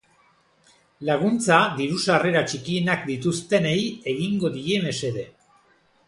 [1.09, 3.79] Laguntzak diru-sarrera txikienak dituztenei
[4.15, 5.27] egingo die mesede.